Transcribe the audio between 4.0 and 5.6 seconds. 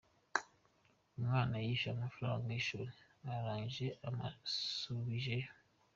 umusubijeyo?“.